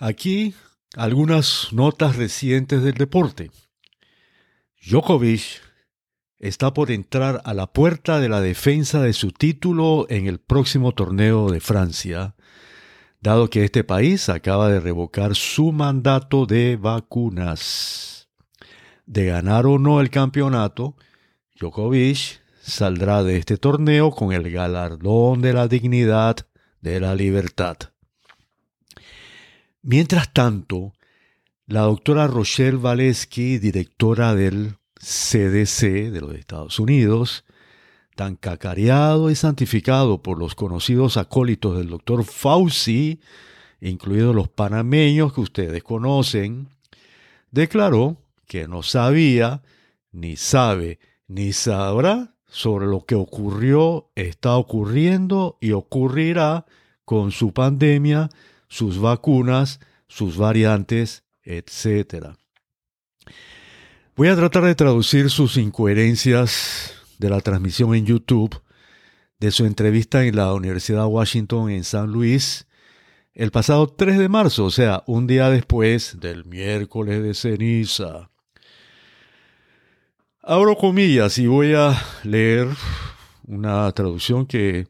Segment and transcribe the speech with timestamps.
[0.00, 0.54] Aquí
[0.96, 3.50] algunas notas recientes del deporte.
[4.80, 5.60] Djokovic
[6.38, 10.92] está por entrar a la puerta de la defensa de su título en el próximo
[10.92, 12.36] torneo de Francia,
[13.20, 18.28] dado que este país acaba de revocar su mandato de vacunas.
[19.04, 20.94] De ganar o no el campeonato,
[21.58, 26.36] Djokovic saldrá de este torneo con el galardón de la dignidad
[26.80, 27.78] de la libertad.
[29.90, 30.92] Mientras tanto,
[31.66, 37.46] la doctora Rochelle Valesky, directora del CDC de los Estados Unidos,
[38.14, 43.20] tan cacareado y santificado por los conocidos acólitos del doctor Fauci,
[43.80, 46.68] incluidos los panameños que ustedes conocen,
[47.50, 49.62] declaró que no sabía,
[50.12, 50.98] ni sabe,
[51.28, 56.66] ni sabrá sobre lo que ocurrió, está ocurriendo y ocurrirá
[57.06, 58.28] con su pandemia,
[58.68, 62.34] sus vacunas, sus variantes, etc.
[64.16, 68.60] Voy a tratar de traducir sus incoherencias de la transmisión en YouTube
[69.38, 72.66] de su entrevista en la Universidad de Washington en San Luis
[73.38, 78.30] el pasado 3 de marzo, o sea, un día después del miércoles de ceniza.
[80.42, 82.66] Abro comillas y voy a leer
[83.46, 84.88] una traducción que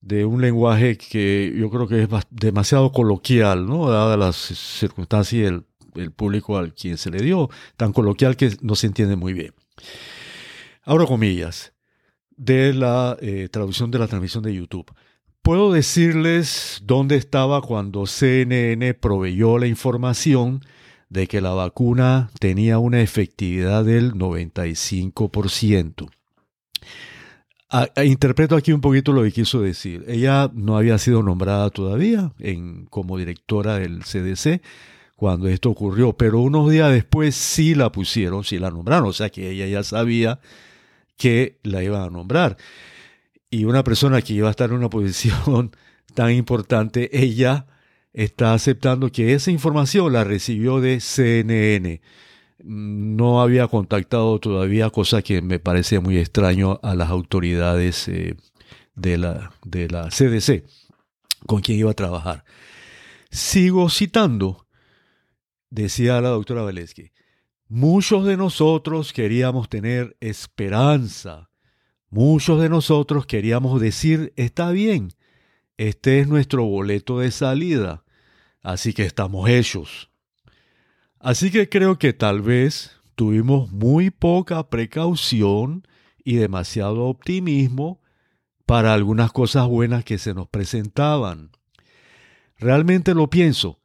[0.00, 3.90] de un lenguaje que yo creo que es demasiado coloquial, ¿no?
[3.90, 8.56] Dadas las circunstancias y el el público al quien se le dio, tan coloquial que
[8.62, 9.52] no se entiende muy bien.
[10.82, 11.72] Abro comillas
[12.36, 14.92] de la eh, traducción de la transmisión de YouTube.
[15.42, 20.62] Puedo decirles dónde estaba cuando CNN proveyó la información
[21.08, 26.08] de que la vacuna tenía una efectividad del 95%.
[28.04, 30.04] Interpreto aquí un poquito lo que quiso decir.
[30.08, 32.32] Ella no había sido nombrada todavía
[32.90, 34.60] como directora del CDC,
[35.20, 39.28] cuando esto ocurrió, pero unos días después sí la pusieron, sí la nombraron, o sea
[39.28, 40.40] que ella ya sabía
[41.18, 42.56] que la iban a nombrar.
[43.50, 45.72] Y una persona que iba a estar en una posición
[46.14, 47.66] tan importante, ella
[48.14, 52.00] está aceptando que esa información la recibió de CNN.
[52.62, 58.36] No había contactado todavía, cosa que me parece muy extraño a las autoridades eh,
[58.94, 60.64] de, la, de la CDC
[61.46, 62.44] con quien iba a trabajar.
[63.30, 64.66] Sigo citando
[65.70, 67.12] decía la doctora Valesky,
[67.68, 71.50] muchos de nosotros queríamos tener esperanza,
[72.10, 75.12] muchos de nosotros queríamos decir, está bien,
[75.76, 78.04] este es nuestro boleto de salida,
[78.62, 80.10] así que estamos hechos.
[81.20, 85.86] Así que creo que tal vez tuvimos muy poca precaución
[86.24, 88.00] y demasiado optimismo
[88.64, 91.50] para algunas cosas buenas que se nos presentaban.
[92.56, 93.80] Realmente lo pienso.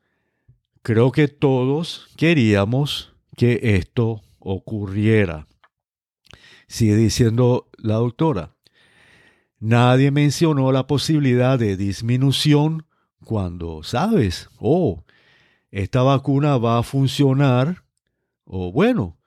[0.82, 5.46] Creo que todos queríamos que esto ocurriera.
[6.70, 8.56] Sigue diciendo la doctora.
[9.60, 12.86] Nadie mencionó la posibilidad de disminución
[13.26, 15.04] cuando, sabes, oh,
[15.76, 17.84] esta vacuna va a funcionar,
[18.46, 19.18] o bueno,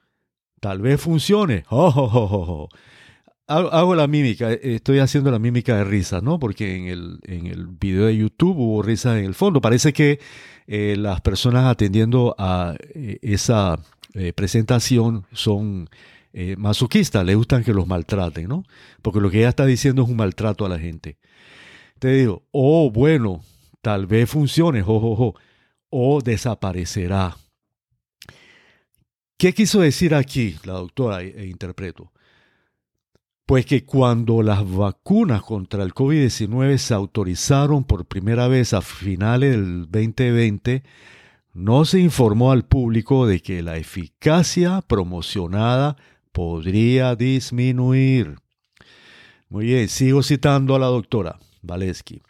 [0.61, 1.65] tal vez funcione.
[1.71, 2.69] Oh,
[3.47, 6.39] hago, la mímica, estoy haciendo la mímica de risa, ¿no?
[6.39, 9.61] Porque en el, en el video de YouTube hubo risa en el fondo.
[9.61, 10.21] Parece que
[10.67, 13.79] eh, las personas atendiendo a eh, esa
[14.15, 15.89] eh, presentación son
[16.57, 18.65] masoquistas, les gustan que los maltraten, ¿no?
[19.03, 21.19] Porque lo que ella está diciendo es un maltrato a la gente.
[21.99, 23.43] Te digo, oh, bueno,
[23.83, 25.35] tal vez funcione, jo,
[25.91, 27.37] o desaparecerá.
[29.37, 32.13] ¿Qué quiso decir aquí la doctora e interpreto?
[33.47, 39.53] Pues que cuando las vacunas contra el COVID-19 se autorizaron por primera vez a finales
[39.53, 40.83] del 2020,
[41.55, 45.97] no se informó al público de que la eficacia promocionada
[46.33, 48.37] podría disminuir.
[49.49, 52.23] Muy bien, sigo citando a la doctora Valesky.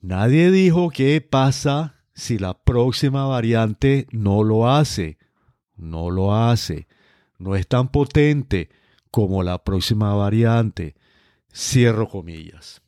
[0.00, 5.18] Nadie dijo qué pasa si la próxima variante no lo hace.
[5.76, 6.88] No lo hace.
[7.38, 8.70] No es tan potente
[9.12, 10.96] como la próxima variante.
[11.54, 12.82] Cierro comillas.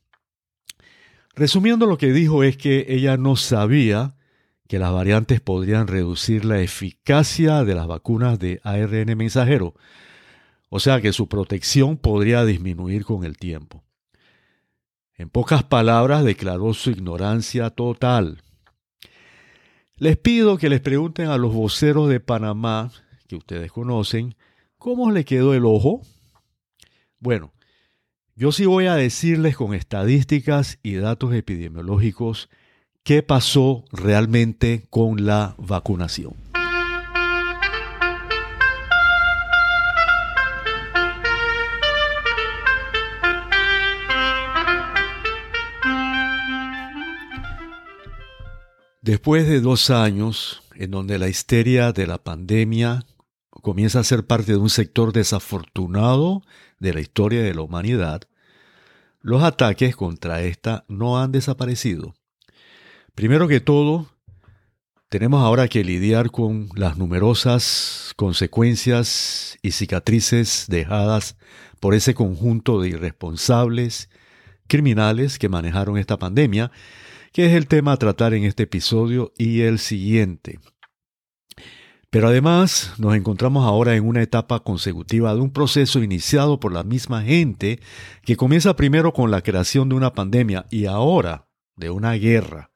[1.37, 4.17] Resumiendo lo que dijo es que ella no sabía
[4.67, 9.75] que las variantes podrían reducir la eficacia de las vacunas de ARN mensajero,
[10.69, 13.85] o sea que su protección podría disminuir con el tiempo.
[15.15, 18.43] En pocas palabras, declaró su ignorancia total.
[20.01, 22.91] Les pido que les pregunten a los voceros de Panamá,
[23.29, 24.35] que ustedes conocen,
[24.81, 26.01] ¿Cómo le quedó el ojo?
[27.19, 27.53] Bueno,
[28.35, 32.49] yo sí voy a decirles con estadísticas y datos epidemiológicos
[33.03, 36.33] qué pasó realmente con la vacunación.
[49.03, 53.07] Después de dos años en donde la histeria de la pandemia
[53.49, 56.43] comienza a ser parte de un sector desafortunado
[56.81, 58.23] de la historia de la humanidad,
[59.23, 62.15] los ataques contra esta no han desaparecido.
[63.15, 64.11] Primero que todo,
[65.09, 71.39] tenemos ahora que lidiar con las numerosas consecuencias y cicatrices dejadas
[71.81, 74.11] por ese conjunto de irresponsables,
[74.69, 76.71] criminales que manejaron esta pandemia
[77.33, 80.59] que es el tema a tratar en este episodio y el siguiente.
[82.11, 86.83] Pero además nos encontramos ahora en una etapa consecutiva de un proceso iniciado por la
[86.83, 87.79] misma gente
[88.23, 91.47] que comienza primero con la creación de una pandemia y ahora
[91.77, 92.73] de una guerra.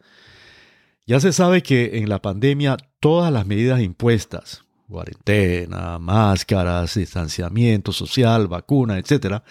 [1.07, 8.47] Ya se sabe que en la pandemia todas las medidas impuestas, cuarentena, máscaras, distanciamiento social,
[8.47, 9.43] vacuna, etc.,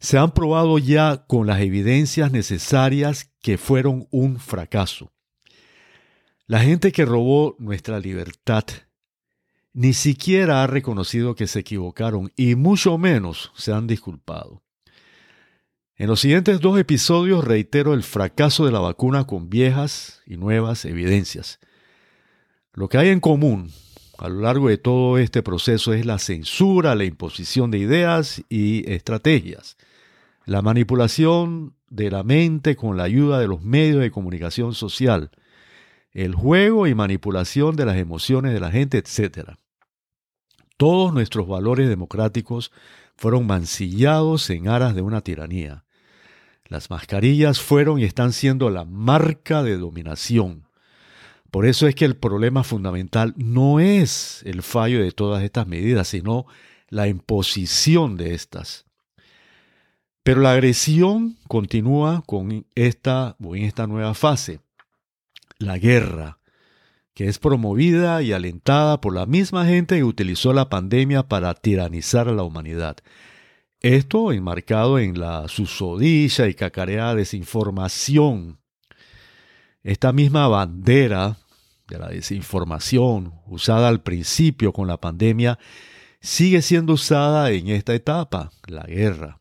[0.00, 5.12] se han probado ya con las evidencias necesarias que fueron un fracaso.
[6.46, 8.64] La gente que robó nuestra libertad
[9.72, 14.62] ni siquiera ha reconocido que se equivocaron y mucho menos se han disculpado.
[15.96, 20.86] En los siguientes dos episodios reitero el fracaso de la vacuna con viejas y nuevas
[20.86, 21.60] evidencias.
[22.72, 23.70] Lo que hay en común
[24.20, 28.90] a lo largo de todo este proceso es la censura, la imposición de ideas y
[28.90, 29.76] estrategias
[30.50, 35.30] la manipulación de la mente con la ayuda de los medios de comunicación social,
[36.12, 39.50] el juego y manipulación de las emociones de la gente, etc.
[40.76, 42.72] Todos nuestros valores democráticos
[43.16, 45.84] fueron mancillados en aras de una tiranía.
[46.66, 50.66] Las mascarillas fueron y están siendo la marca de dominación.
[51.50, 56.08] Por eso es que el problema fundamental no es el fallo de todas estas medidas,
[56.08, 56.46] sino
[56.88, 58.86] la imposición de estas.
[60.22, 64.60] Pero la agresión continúa con esta, en esta nueva fase,
[65.58, 66.38] la guerra,
[67.14, 72.28] que es promovida y alentada por la misma gente que utilizó la pandemia para tiranizar
[72.28, 72.98] a la humanidad.
[73.80, 78.59] Esto enmarcado en la susodicha y cacareada desinformación.
[79.82, 81.38] Esta misma bandera
[81.88, 85.58] de la desinformación usada al principio con la pandemia
[86.20, 89.40] sigue siendo usada en esta etapa, la guerra.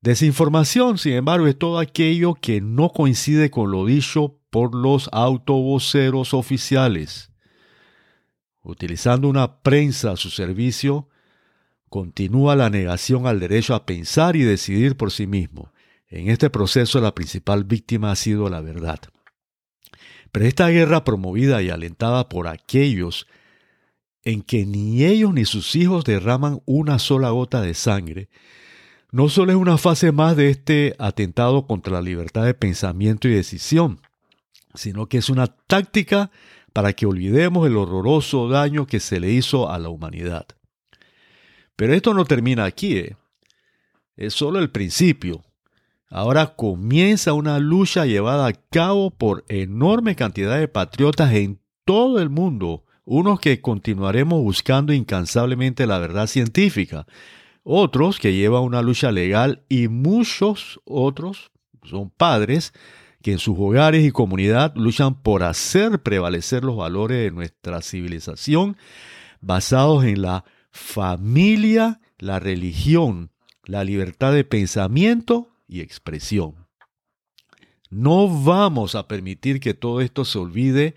[0.00, 6.32] Desinformación, sin embargo, es todo aquello que no coincide con lo dicho por los autovoceros
[6.32, 7.32] oficiales.
[8.62, 11.08] Utilizando una prensa a su servicio,
[11.88, 15.72] continúa la negación al derecho a pensar y decidir por sí mismo.
[16.08, 19.00] En este proceso la principal víctima ha sido la verdad.
[20.36, 23.26] Pero esta guerra promovida y alentada por aquellos
[24.22, 28.28] en que ni ellos ni sus hijos derraman una sola gota de sangre,
[29.10, 33.30] no solo es una fase más de este atentado contra la libertad de pensamiento y
[33.32, 34.02] decisión,
[34.74, 36.30] sino que es una táctica
[36.74, 40.46] para que olvidemos el horroroso daño que se le hizo a la humanidad.
[41.76, 43.16] Pero esto no termina aquí, ¿eh?
[44.18, 45.45] es solo el principio.
[46.08, 52.30] Ahora comienza una lucha llevada a cabo por enorme cantidad de patriotas en todo el
[52.30, 57.06] mundo, unos que continuaremos buscando incansablemente la verdad científica,
[57.64, 61.50] otros que llevan una lucha legal y muchos otros
[61.82, 62.72] son padres
[63.22, 68.76] que en sus hogares y comunidad luchan por hacer prevalecer los valores de nuestra civilización
[69.40, 73.32] basados en la familia, la religión,
[73.64, 76.66] la libertad de pensamiento y expresión.
[77.90, 80.94] No vamos a permitir que todo esto se olvide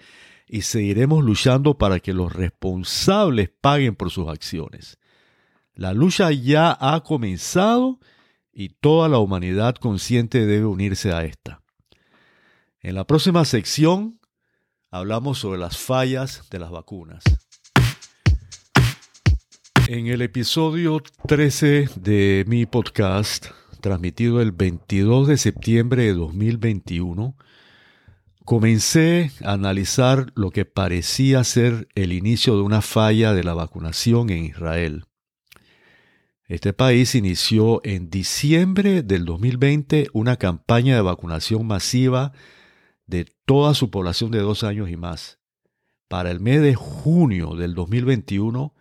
[0.47, 4.97] y seguiremos luchando para que los responsables paguen por sus acciones.
[5.75, 7.99] La lucha ya ha comenzado
[8.51, 11.61] y toda la humanidad consciente debe unirse a esta.
[12.81, 14.19] En la próxima sección
[14.89, 17.23] hablamos sobre las fallas de las vacunas.
[19.88, 23.47] En el episodio 13 de mi podcast,
[23.79, 27.36] transmitido el 22 de septiembre de 2021,
[28.45, 34.29] comencé a analizar lo que parecía ser el inicio de una falla de la vacunación
[34.29, 35.05] en Israel.
[36.48, 42.31] Este país inició en diciembre del 2020 una campaña de vacunación masiva
[43.05, 45.38] de toda su población de dos años y más.
[46.07, 48.74] Para el mes de junio del 2021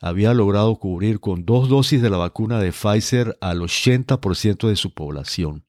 [0.00, 4.92] había logrado cubrir con dos dosis de la vacuna de Pfizer al 80% de su
[4.92, 5.64] población.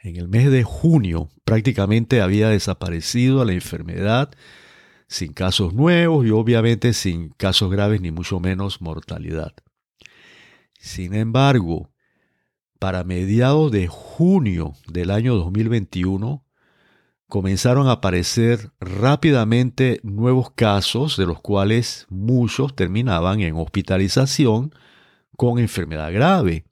[0.00, 4.30] En el mes de junio prácticamente había desaparecido la enfermedad
[5.08, 9.52] sin casos nuevos y obviamente sin casos graves ni mucho menos mortalidad.
[10.78, 11.90] Sin embargo,
[12.78, 16.44] para mediados de junio del año 2021,
[17.28, 24.74] comenzaron a aparecer rápidamente nuevos casos, de los cuales muchos terminaban en hospitalización
[25.36, 26.64] con enfermedad grave.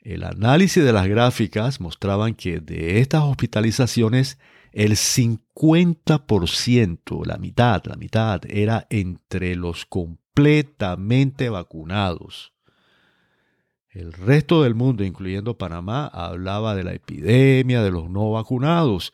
[0.00, 4.38] El análisis de las gráficas mostraban que de estas hospitalizaciones
[4.72, 12.52] el 50%, la mitad, la mitad, era entre los completamente vacunados.
[13.90, 19.12] El resto del mundo, incluyendo Panamá, hablaba de la epidemia de los no vacunados,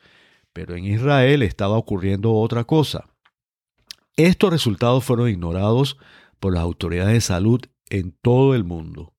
[0.55, 3.09] pero en Israel estaba ocurriendo otra cosa.
[4.15, 5.97] Estos resultados fueron ignorados
[6.39, 7.59] por las autoridades de salud
[7.89, 9.13] en todo el mundo.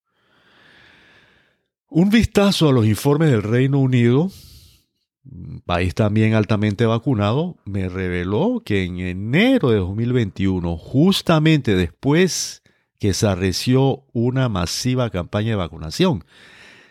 [1.91, 4.31] Un vistazo a los informes del Reino Unido
[5.65, 12.63] país también altamente vacunado, me reveló que en enero de 2021, justamente después
[12.99, 16.25] que se arreció una masiva campaña de vacunación,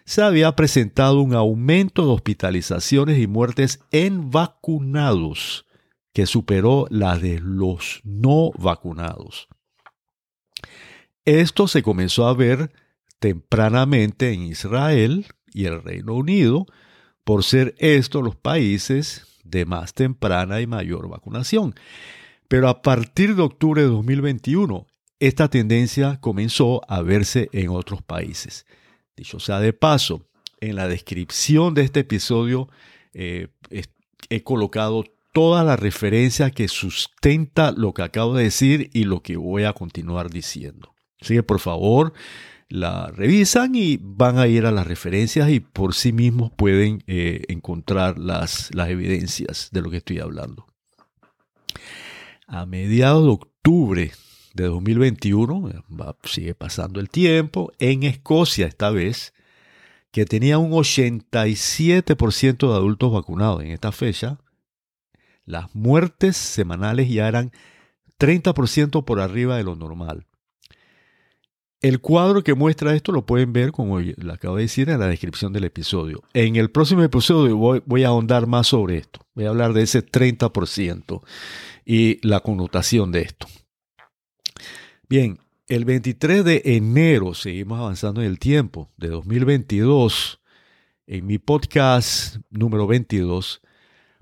[0.05, 5.65] se había presentado un aumento de hospitalizaciones y muertes en vacunados
[6.13, 9.47] que superó la de los no vacunados.
[11.25, 12.71] Esto se comenzó a ver
[13.19, 16.67] tempranamente en Israel y el Reino Unido,
[17.23, 21.73] por ser estos los países de más temprana y mayor vacunación.
[22.47, 24.85] Pero a partir de octubre de 2021,
[25.19, 28.67] esta tendencia comenzó a verse en otros países.
[29.15, 30.25] Dicho sea de paso,
[30.59, 32.69] en la descripción de este episodio
[33.13, 33.47] eh,
[34.29, 35.03] he colocado
[35.33, 39.73] toda la referencia que sustenta lo que acabo de decir y lo que voy a
[39.73, 40.95] continuar diciendo.
[41.21, 42.13] Así que por favor,
[42.69, 47.43] la revisan y van a ir a las referencias y por sí mismos pueden eh,
[47.47, 50.67] encontrar las, las evidencias de lo que estoy hablando.
[52.47, 54.11] A mediados de octubre
[54.55, 55.83] de 2021,
[56.23, 59.33] sigue pasando el tiempo, en Escocia esta vez,
[60.11, 64.39] que tenía un 87% de adultos vacunados en esta fecha,
[65.45, 67.51] las muertes semanales ya eran
[68.17, 70.25] 30% por arriba de lo normal.
[71.81, 75.07] El cuadro que muestra esto lo pueden ver, como lo acabo de decir, en la
[75.07, 76.23] descripción del episodio.
[76.33, 79.19] En el próximo episodio voy, a ahondar más sobre esto.
[79.35, 81.21] Voy a hablar de ese 30%
[81.85, 83.47] y la connotación de esto.
[85.07, 90.41] Bien, el 23 de enero, seguimos avanzando en el tiempo, de 2022,
[91.05, 93.61] en mi podcast número 22,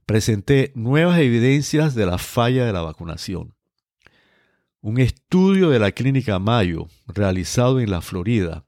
[0.05, 3.53] presenté nuevas evidencias de la falla de la vacunación.
[4.81, 8.65] Un estudio de la Clínica Mayo, realizado en la Florida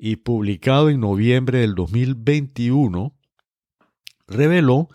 [0.00, 3.14] y publicado en noviembre del 2021,
[4.26, 4.88] reveló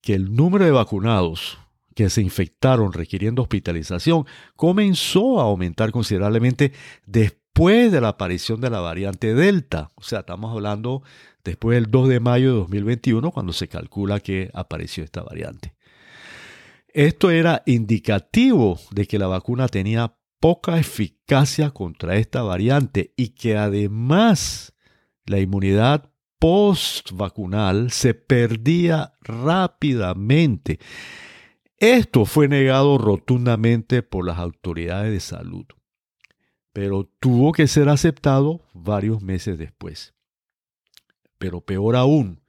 [0.00, 1.58] que el número de vacunados
[1.94, 6.72] que se infectaron requiriendo hospitalización comenzó a aumentar considerablemente
[7.06, 9.90] después de la aparición de la variante Delta.
[9.96, 11.02] O sea, estamos hablando
[11.44, 15.74] después del 2 de mayo de 2021, cuando se calcula que apareció esta variante.
[16.88, 23.56] Esto era indicativo de que la vacuna tenía poca eficacia contra esta variante y que
[23.56, 24.74] además
[25.24, 30.80] la inmunidad post-vacunal se perdía rápidamente.
[31.82, 35.66] Esto fue negado rotundamente por las autoridades de salud,
[36.72, 40.14] pero tuvo que ser aceptado varios meses después.
[41.38, 42.40] Pero peor aún,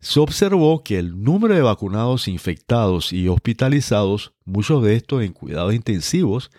[0.00, 5.72] se observó que el número de vacunados infectados y hospitalizados, muchos de estos en cuidados
[5.72, 6.50] intensivos,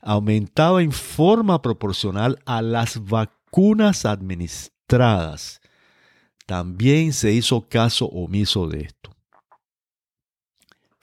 [0.00, 5.60] aumentaba en forma proporcional a las vacunas administradas.
[6.46, 9.17] También se hizo caso omiso de esto.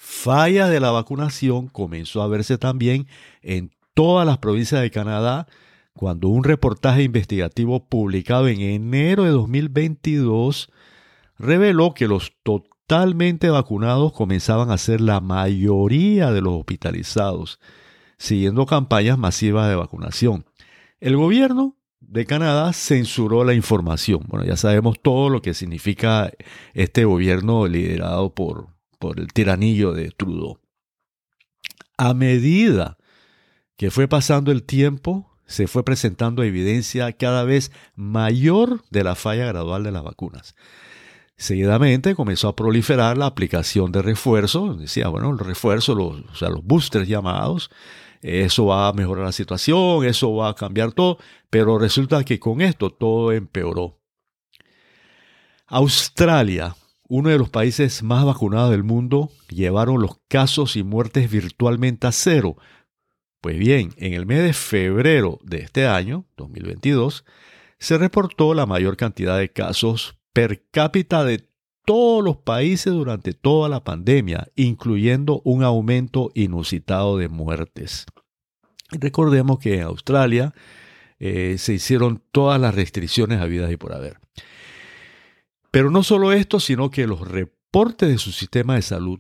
[0.07, 3.07] Falla de la vacunación comenzó a verse también
[3.41, 5.47] en todas las provincias de Canadá
[5.93, 10.71] cuando un reportaje investigativo publicado en enero de 2022
[11.39, 17.59] reveló que los totalmente vacunados comenzaban a ser la mayoría de los hospitalizados,
[18.19, 20.45] siguiendo campañas masivas de vacunación.
[20.99, 24.21] El gobierno de Canadá censuró la información.
[24.27, 26.31] Bueno, ya sabemos todo lo que significa
[26.75, 30.59] este gobierno liderado por, por el tiranillo de Trudeau.
[31.97, 32.97] A medida
[33.77, 39.45] que fue pasando el tiempo, se fue presentando evidencia cada vez mayor de la falla
[39.45, 40.55] gradual de las vacunas.
[41.37, 44.79] Seguidamente comenzó a proliferar la aplicación de refuerzos.
[44.79, 47.69] Decía, bueno, el refuerzo, los, o sea, los boosters llamados,
[48.21, 51.17] eso va a mejorar la situación, eso va a cambiar todo,
[51.49, 53.99] pero resulta que con esto todo empeoró.
[55.67, 56.75] Australia,
[57.07, 62.11] uno de los países más vacunados del mundo, llevaron los casos y muertes virtualmente a
[62.11, 62.57] cero.
[63.41, 67.25] Pues bien, en el mes de febrero de este año, 2022,
[67.77, 71.47] se reportó la mayor cantidad de casos per cápita de
[71.85, 78.07] todos los países durante toda la pandemia, incluyendo un aumento inusitado de muertes.
[78.89, 80.53] Recordemos que en Australia
[81.19, 84.17] eh, se hicieron todas las restricciones habidas y por haber.
[85.75, 89.19] Pero no solo esto, sino que los reportes de su sistema de salud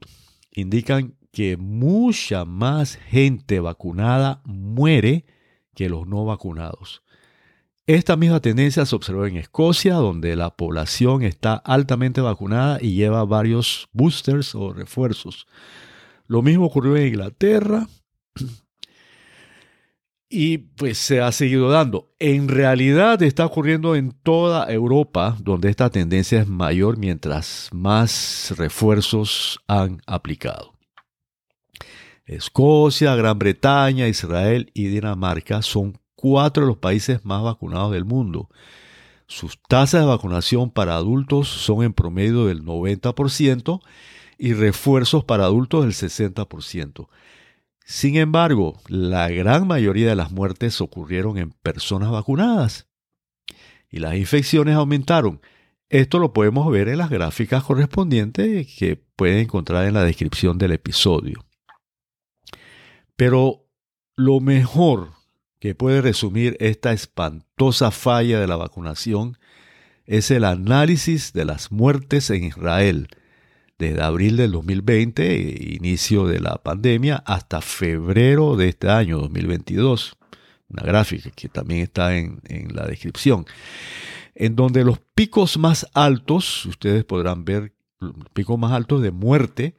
[0.53, 5.25] indican que mucha más gente vacunada muere
[5.73, 7.03] que los no vacunados.
[7.87, 13.25] Esta misma tendencia se observó en Escocia, donde la población está altamente vacunada y lleva
[13.25, 15.47] varios boosters o refuerzos.
[16.25, 17.89] Lo mismo ocurrió en Inglaterra,
[20.29, 22.13] y pues se ha seguido dando.
[22.19, 29.59] En realidad está ocurriendo en toda Europa, donde esta tendencia es mayor mientras más refuerzos
[29.67, 30.73] han aplicado.
[32.25, 38.49] Escocia, Gran Bretaña, Israel y Dinamarca son cuatro de los países más vacunados del mundo.
[39.27, 43.79] Sus tasas de vacunación para adultos son en promedio del 90%
[44.37, 47.07] y refuerzos para adultos del 60%.
[47.85, 52.87] Sin embargo, la gran mayoría de las muertes ocurrieron en personas vacunadas
[53.91, 55.39] y las infecciones aumentaron.
[55.89, 60.71] Esto lo podemos ver en las gráficas correspondientes que pueden encontrar en la descripción del
[60.71, 61.45] episodio.
[63.15, 63.67] Pero
[64.15, 65.11] lo mejor
[65.59, 69.37] que puede resumir esta espantosa falla de la vacunación
[70.05, 73.09] es el análisis de las muertes en Israel
[73.77, 80.17] desde abril del 2020, inicio de la pandemia, hasta febrero de este año 2022.
[80.69, 82.41] Una gráfica que también está en,
[82.73, 83.45] la descripción.
[84.33, 89.75] En donde los picos más altos, ustedes podrán ver, los picos más altos de muerte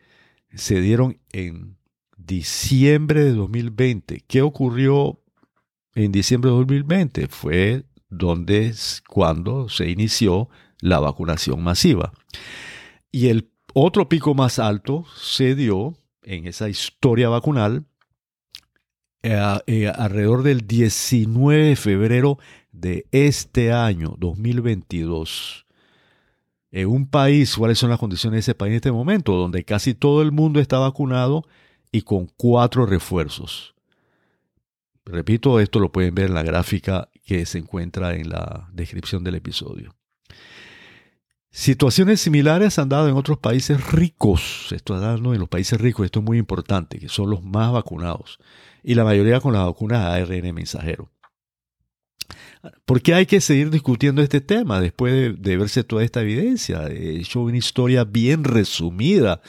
[0.54, 1.76] se dieron en
[2.16, 4.24] diciembre de 2020.
[4.26, 5.20] ¿Qué ocurrió
[5.94, 7.28] en diciembre de 2020?
[7.28, 8.74] Fue donde,
[9.08, 10.48] cuando se inició
[10.80, 12.12] la vacunación masiva.
[13.10, 17.84] Y el otro pico más alto se dio en esa historia vacunal
[19.22, 22.38] eh, eh, alrededor del 19 de febrero
[22.72, 25.66] de este año, 2022.
[26.70, 29.34] En un país, ¿cuáles son las condiciones de ese país en este momento?
[29.34, 31.44] Donde casi todo el mundo está vacunado
[31.92, 33.74] y con cuatro refuerzos.
[35.04, 39.34] Repito, esto lo pueden ver en la gráfica que se encuentra en la descripción del
[39.34, 39.94] episodio.
[41.56, 46.04] Situaciones similares han dado en otros países ricos, esto está dando en los países ricos,
[46.04, 48.38] esto es muy importante, que son los más vacunados,
[48.82, 51.10] y la mayoría con las vacunas ARN mensajero.
[52.84, 56.88] ¿Por qué hay que seguir discutiendo este tema después de, verse toda esta evidencia?
[56.88, 59.40] He hecho una historia bien resumida,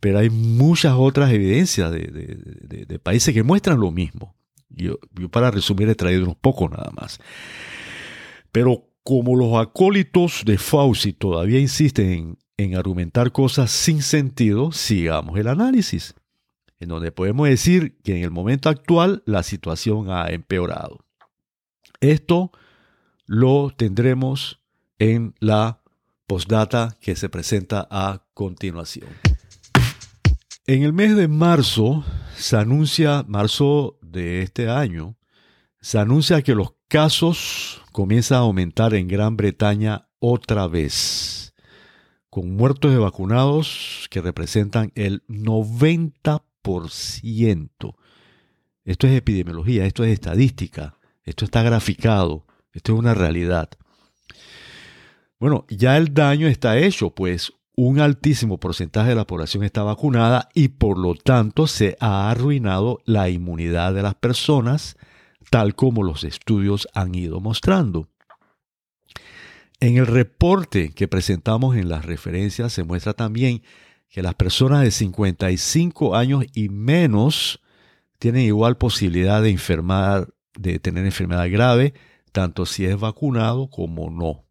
[0.00, 4.34] pero hay muchas otras evidencias de, países que muestran lo mismo.
[4.70, 7.20] Yo, yo, para resumir he traído unos pocos nada más.
[8.52, 15.46] Pero como los acólitos de Fauci todavía insisten en, argumentar cosas sin sentido, sigamos el
[15.46, 16.16] análisis,
[16.80, 21.04] en donde podemos decir que en el momento actual la situación ha empeorado.
[22.00, 22.50] Esto
[23.26, 24.60] lo tendremos
[24.98, 25.82] en la
[26.26, 29.06] postdata que se presenta a continuación.
[30.66, 32.04] En el mes de marzo
[32.36, 35.16] se anuncia, marzo de este año,
[35.80, 41.54] se anuncia que los casos comienzan a aumentar en Gran Bretaña otra vez,
[42.30, 47.96] con muertos de vacunados que representan el 90%.
[48.84, 53.70] Esto es epidemiología, esto es estadística, esto está graficado, esto es una realidad.
[55.38, 60.48] Bueno, ya el daño está hecho, pues un altísimo porcentaje de la población está vacunada
[60.54, 64.96] y por lo tanto se ha arruinado la inmunidad de las personas
[65.50, 68.08] tal como los estudios han ido mostrando.
[69.80, 73.62] En el reporte que presentamos en las referencias se muestra también
[74.08, 77.60] que las personas de 55 años y menos
[78.18, 80.28] tienen igual posibilidad de enfermar,
[80.58, 81.92] de tener enfermedad grave,
[82.32, 84.46] tanto si es vacunado como no.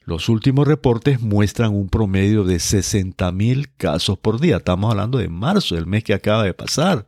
[0.00, 4.56] Los últimos reportes muestran un promedio de 60.000 casos por día.
[4.56, 7.06] Estamos hablando de marzo, el mes que acaba de pasar.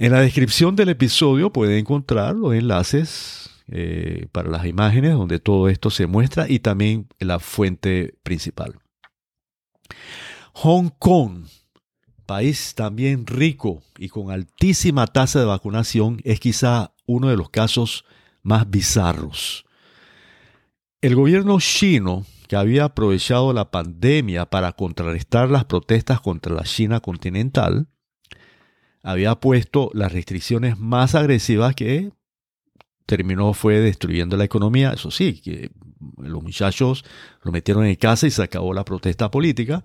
[0.00, 5.68] En la descripción del episodio pueden encontrar los enlaces eh, para las imágenes donde todo
[5.68, 8.78] esto se muestra y también la fuente principal.
[10.52, 11.46] Hong Kong,
[12.26, 18.04] país también rico y con altísima tasa de vacunación, es quizá uno de los casos
[18.44, 19.64] más bizarros.
[21.00, 27.00] El gobierno chino, que había aprovechado la pandemia para contrarrestar las protestas contra la China
[27.00, 27.88] continental,
[29.02, 32.12] había puesto las restricciones más agresivas que
[33.06, 34.92] terminó fue destruyendo la economía.
[34.92, 35.70] Eso sí, que
[36.18, 37.04] los muchachos
[37.42, 39.82] lo metieron en casa y se acabó la protesta política,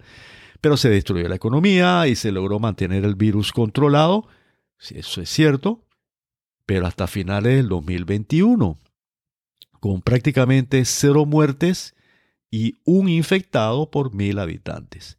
[0.62, 4.28] pero se destruyó la economía y se logró mantener el virus controlado.
[4.78, 5.86] Eso es cierto,
[6.66, 8.78] pero hasta finales del 2021,
[9.80, 11.96] con prácticamente cero muertes
[12.52, 15.18] y un infectado por mil habitantes.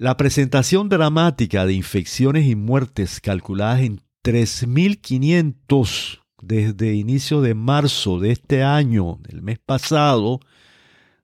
[0.00, 8.30] La presentación dramática de infecciones y muertes calculadas en 3.500 desde inicio de marzo de
[8.30, 10.38] este año, del mes pasado,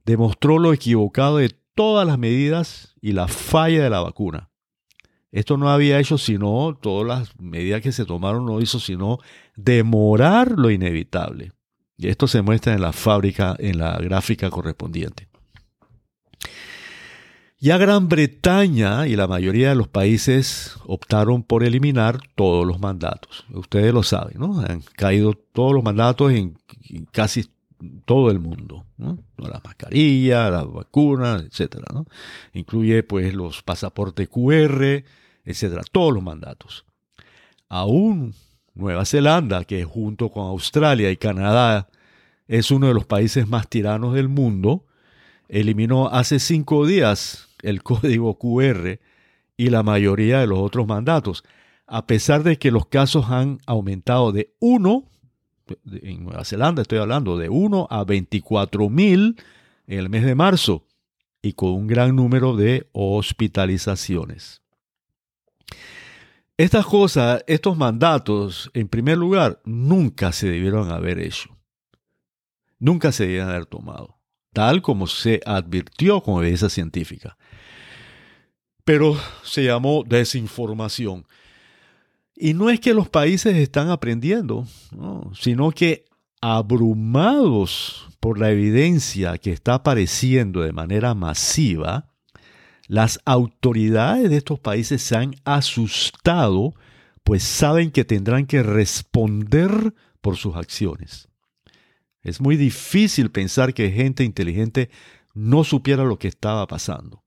[0.04, 4.50] demostró lo equivocado de todas las medidas y la falla de la vacuna.
[5.30, 9.20] Esto no había hecho sino, todas las medidas que se tomaron no hizo sino
[9.54, 11.52] demorar lo inevitable.
[11.96, 15.28] Y esto se muestra en la fábrica, en la gráfica correspondiente.
[17.64, 23.46] Ya Gran Bretaña y la mayoría de los países optaron por eliminar todos los mandatos.
[23.54, 24.60] Ustedes lo saben, ¿no?
[24.60, 26.58] Han caído todos los mandatos en,
[27.10, 27.48] casi
[28.04, 28.84] todo el mundo.
[28.98, 29.18] ¿no?
[29.38, 31.86] La mascarilla, las vacunas, etcétera.
[32.52, 35.02] Incluye pues los pasaportes QR,
[35.46, 35.80] etcétera.
[35.90, 36.84] Todos los mandatos.
[37.70, 38.34] Aún
[38.74, 41.88] Nueva Zelanda, que junto con Australia y Canadá
[42.46, 44.84] es uno de los países más tiranos del mundo,
[45.48, 49.00] eliminó hace cinco días el código QR
[49.56, 51.44] y la mayoría de los otros mandatos,
[51.86, 55.04] a pesar de que los casos han aumentado de 1,
[56.02, 59.36] en Nueva Zelanda estoy hablando, de 1 a 24 mil
[59.86, 60.86] en el mes de marzo
[61.42, 64.62] y con un gran número de hospitalizaciones.
[66.56, 71.50] Estas cosas, estos mandatos, en primer lugar, nunca se debieron haber hecho.
[72.78, 74.18] Nunca se debieron haber tomado,
[74.54, 77.36] tal como se advirtió con evidencia científica
[78.84, 81.26] pero se llamó desinformación.
[82.36, 84.66] Y no es que los países están aprendiendo,
[85.38, 86.04] sino que
[86.40, 92.10] abrumados por la evidencia que está apareciendo de manera masiva,
[92.86, 96.74] las autoridades de estos países se han asustado,
[97.22, 101.28] pues saben que tendrán que responder por sus acciones.
[102.24, 104.90] Es muy difícil pensar que gente inteligente
[105.34, 107.24] no supiera lo que estaba pasando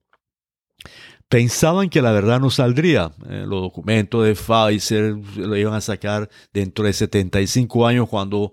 [1.28, 3.12] pensaban que la verdad no saldría.
[3.28, 8.52] Eh, los documentos de Pfizer lo iban a sacar dentro de 75 años cuando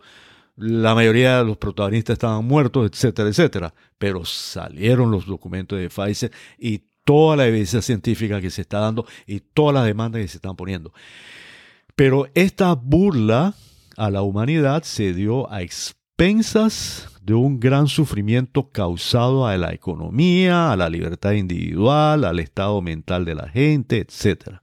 [0.58, 3.74] la mayoría de los protagonistas estaban muertos, etcétera, etcétera.
[3.98, 9.06] Pero salieron los documentos de Pfizer y toda la evidencia científica que se está dando
[9.26, 10.94] y todas las demandas que se están poniendo.
[11.96, 13.54] Pero esta burla
[13.96, 15.62] a la humanidad se dio a
[16.17, 22.82] expensas de un gran sufrimiento causado a la economía, a la libertad individual, al estado
[22.82, 24.60] mental de la gente, etc.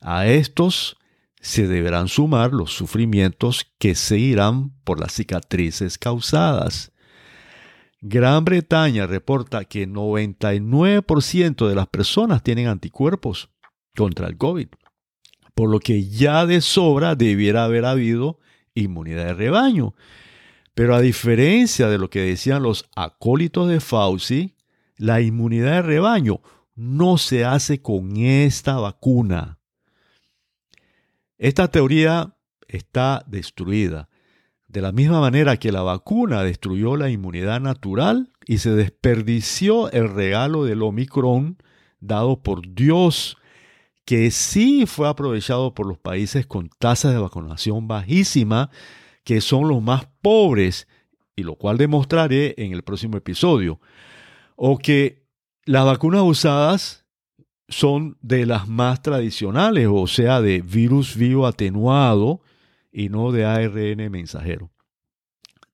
[0.00, 0.96] A estos
[1.38, 6.92] se deberán sumar los sufrimientos que se irán por las cicatrices causadas.
[8.00, 13.50] Gran Bretaña reporta que 99% de las personas tienen anticuerpos
[13.94, 14.68] contra el COVID,
[15.54, 18.38] por lo que ya de sobra debiera haber habido
[18.74, 19.94] inmunidad de rebaño.
[20.74, 24.56] Pero a diferencia de lo que decían los acólitos de Fauci,
[24.96, 26.40] la inmunidad de rebaño
[26.74, 29.58] no se hace con esta vacuna.
[31.38, 34.08] Esta teoría está destruida.
[34.66, 40.12] De la misma manera que la vacuna destruyó la inmunidad natural y se desperdició el
[40.12, 41.58] regalo del Omicron
[42.00, 43.36] dado por Dios,
[44.04, 48.70] que sí fue aprovechado por los países con tasas de vacunación bajísima
[49.24, 50.86] que son los más pobres,
[51.36, 53.80] y lo cual demostraré en el próximo episodio,
[54.56, 55.24] o que
[55.64, 57.04] las vacunas usadas
[57.68, 62.42] son de las más tradicionales, o sea, de virus vivo atenuado
[62.92, 64.70] y no de ARN mensajero.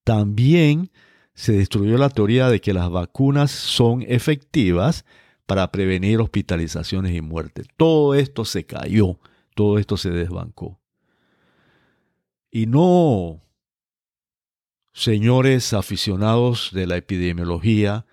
[0.05, 0.91] También
[1.35, 5.05] se destruyó la teoría de que las vacunas son efectivas
[5.47, 7.65] para prevenir hospitalizaciones y muerte.
[7.77, 9.19] Todo esto se cayó,
[9.55, 10.80] todo esto se desbancó.
[12.51, 13.43] Y no,
[14.93, 18.07] señores aficionados de la epidemiología,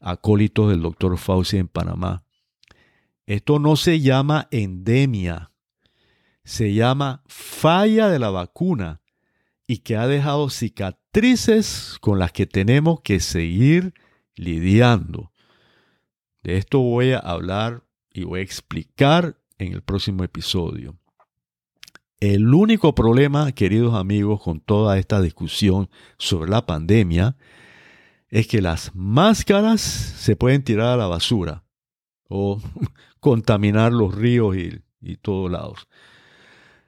[0.00, 2.24] acólitos del doctor Fauci en Panamá,
[3.26, 5.50] esto no se llama endemia,
[6.44, 9.00] se llama falla de la vacuna
[9.66, 13.94] y que ha dejado cicatrices con las que tenemos que seguir
[14.36, 15.32] lidiando.
[16.42, 20.96] De esto voy a hablar y voy a explicar en el próximo episodio.
[22.22, 27.36] El único problema, queridos amigos, con toda esta discusión sobre la pandemia
[28.28, 31.64] es que las máscaras se pueden tirar a la basura
[32.28, 32.62] o
[33.18, 35.88] contaminar los ríos y, y todos lados.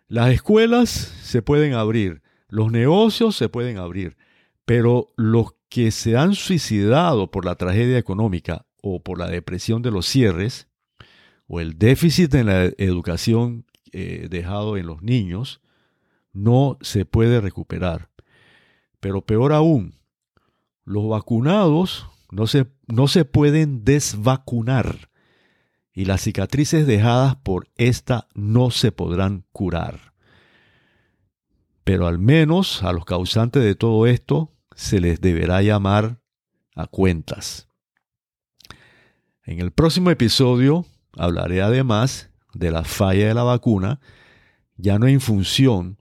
[0.06, 4.16] Las escuelas se pueden abrir, los negocios se pueden abrir,
[4.64, 9.90] pero los que se han suicidado por la tragedia económica o por la depresión de
[9.90, 10.68] los cierres,
[11.48, 13.66] o el déficit en la educación
[13.96, 15.61] eh, dejado en los niños,
[16.33, 18.11] no se puede recuperar.
[18.98, 19.94] Pero peor aún,
[20.85, 25.11] los vacunados no se, no se pueden desvacunar
[25.92, 30.12] y las cicatrices dejadas por esta no se podrán curar.
[31.85, 36.18] Pero al menos a los causantes de todo esto se les deberá llamar
[36.74, 37.68] a cuentas.
[39.44, 40.85] En el próximo episodio
[41.16, 44.00] hablaré además de la falla de la vacuna,
[44.76, 45.98] ya no en función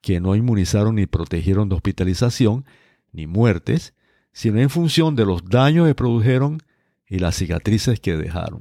[0.00, 2.64] que no inmunizaron ni protegieron de hospitalización
[3.12, 3.94] ni muertes,
[4.32, 6.62] sino en función de los daños que produjeron
[7.08, 8.60] y las cicatrices que dejaron.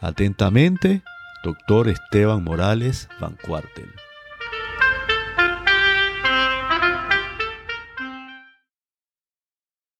[0.00, 1.02] Atentamente,
[1.42, 3.90] doctor Esteban Morales Van Cuartel.